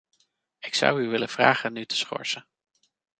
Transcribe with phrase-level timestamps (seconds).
[0.59, 2.47] Ik zou u willen vragen nu te schorsen.